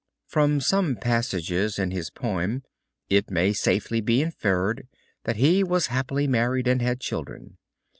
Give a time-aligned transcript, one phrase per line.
[0.25, 2.63] From some passages in his poem
[3.07, 4.87] it may safely be inferred
[5.25, 7.59] that he was happily married, and had children.